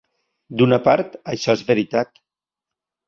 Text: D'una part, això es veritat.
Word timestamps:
D'una 0.61 0.79
part, 0.87 1.13
això 1.35 1.57
es 1.59 1.65
veritat. 1.71 2.21